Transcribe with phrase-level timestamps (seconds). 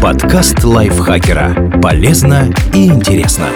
[0.00, 1.80] Подкаст лайфхакера.
[1.82, 3.46] Полезно и интересно.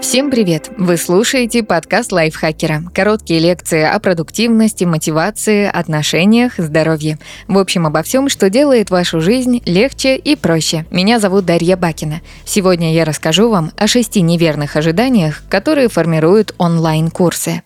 [0.00, 0.70] Всем привет!
[0.76, 2.82] Вы слушаете подкаст лайфхакера.
[2.94, 7.18] Короткие лекции о продуктивности, мотивации, отношениях, здоровье.
[7.48, 10.86] В общем, обо всем, что делает вашу жизнь легче и проще.
[10.90, 12.20] Меня зовут Дарья Бакина.
[12.44, 17.62] Сегодня я расскажу вам о шести неверных ожиданиях, которые формируют онлайн-курсы.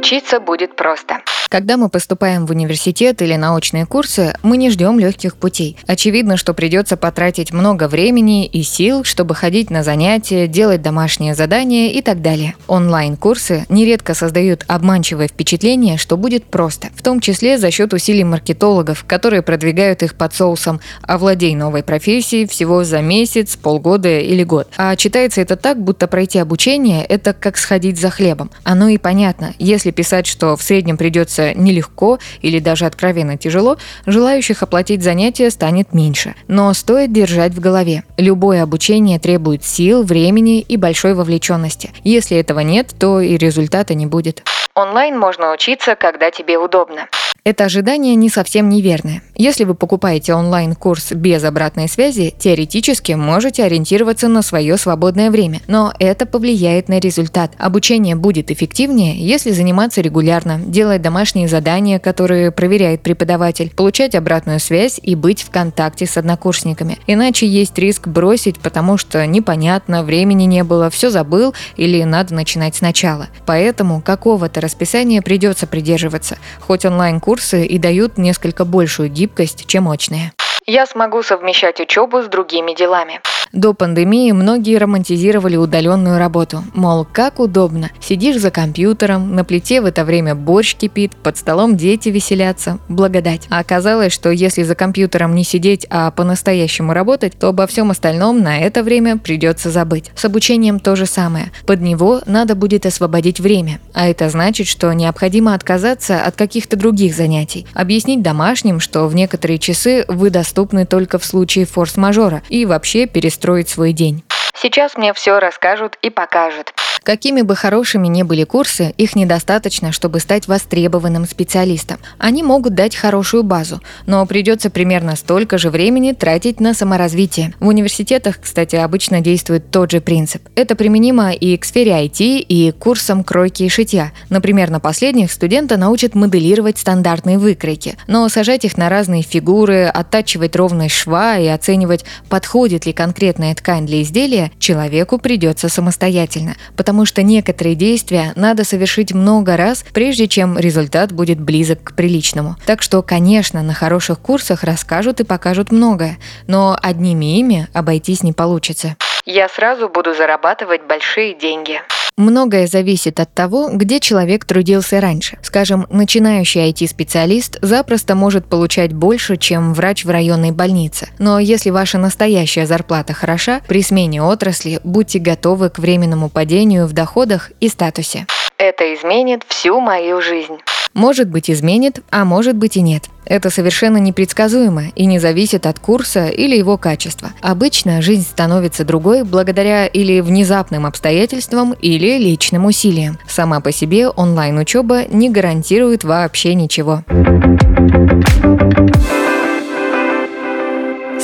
[0.00, 1.20] Учиться будет просто.
[1.50, 5.76] Когда мы поступаем в университет или научные курсы, мы не ждем легких путей.
[5.88, 11.90] Очевидно, что придется потратить много времени и сил, чтобы ходить на занятия, делать домашние задания
[11.90, 12.54] и так далее.
[12.68, 19.04] Онлайн-курсы нередко создают обманчивое впечатление, что будет просто, в том числе за счет усилий маркетологов,
[19.04, 24.68] которые продвигают их под соусом «овладей новой профессией всего за месяц, полгода или год».
[24.76, 28.52] А читается это так, будто пройти обучение– это как сходить за хлебом.
[28.62, 33.76] Оно и понятно, если писать, что в среднем придется учиться нелегко или даже откровенно тяжело,
[34.06, 36.34] желающих оплатить занятия станет меньше.
[36.48, 38.02] Но стоит держать в голове.
[38.16, 41.90] Любое обучение требует сил, времени и большой вовлеченности.
[42.04, 44.42] Если этого нет, то и результата не будет.
[44.74, 47.08] Онлайн можно учиться, когда тебе удобно.
[47.42, 49.22] Это ожидание не совсем неверное.
[49.34, 55.94] Если вы покупаете онлайн-курс без обратной связи, теоретически можете ориентироваться на свое свободное время, но
[55.98, 57.52] это повлияет на результат.
[57.56, 65.00] Обучение будет эффективнее, если заниматься регулярно, делать домашние задания, которые проверяет преподаватель, получать обратную связь
[65.02, 66.98] и быть в контакте с однокурсниками.
[67.06, 72.76] Иначе есть риск бросить, потому что непонятно, времени не было, все забыл или надо начинать
[72.76, 73.28] сначала.
[73.46, 80.32] Поэтому какого-то расписания придется придерживаться, хоть онлайн-курс курсы и дают несколько большую гибкость, чем очные.
[80.72, 83.20] Я смогу совмещать учебу с другими делами.
[83.52, 86.62] До пандемии многие романтизировали удаленную работу.
[86.74, 87.90] Мол, как удобно.
[88.00, 92.78] Сидишь за компьютером, на плите в это время борщ кипит, под столом дети веселятся.
[92.88, 93.48] Благодать.
[93.50, 98.40] А оказалось, что если за компьютером не сидеть, а по-настоящему работать, то обо всем остальном
[98.40, 100.12] на это время придется забыть.
[100.14, 101.50] С обучением то же самое.
[101.66, 103.80] Под него надо будет освободить время.
[103.92, 107.66] А это значит, что необходимо отказаться от каких-то других занятий.
[107.74, 113.40] Объяснить домашним, что в некоторые часы вы доступны только в случае форс-мажора и вообще перестать
[113.40, 114.22] строить свой день.
[114.54, 116.74] Сейчас мне все расскажут и покажут.
[117.02, 121.98] Какими бы хорошими ни были курсы, их недостаточно, чтобы стать востребованным специалистом.
[122.18, 127.54] Они могут дать хорошую базу, но придется примерно столько же времени тратить на саморазвитие.
[127.58, 130.42] В университетах, кстати, обычно действует тот же принцип.
[130.54, 134.12] Это применимо и к сфере IT, и к курсам кройки и шитья.
[134.28, 140.54] Например, на последних студента научат моделировать стандартные выкройки, но сажать их на разные фигуры, оттачивать
[140.56, 147.06] ровность шва и оценивать, подходит ли конкретная ткань для изделия, человеку придется самостоятельно, потому потому
[147.06, 152.56] что некоторые действия надо совершить много раз, прежде чем результат будет близок к приличному.
[152.66, 156.18] Так что, конечно, на хороших курсах расскажут и покажут многое,
[156.48, 158.96] но одними ими обойтись не получится.
[159.24, 161.80] Я сразу буду зарабатывать большие деньги.
[162.16, 165.38] Многое зависит от того, где человек трудился раньше.
[165.42, 171.08] Скажем, начинающий IT-специалист запросто может получать больше, чем врач в районной больнице.
[171.18, 176.92] Но если ваша настоящая зарплата хороша, при смене отрасли будьте готовы к временному падению в
[176.92, 178.26] доходах и статусе.
[178.58, 180.58] Это изменит всю мою жизнь.
[180.94, 183.04] Может быть изменит, а может быть и нет.
[183.24, 187.30] Это совершенно непредсказуемо и не зависит от курса или его качества.
[187.40, 193.18] Обычно жизнь становится другой благодаря или внезапным обстоятельствам, или личным усилиям.
[193.28, 197.04] Сама по себе онлайн-учеба не гарантирует вообще ничего.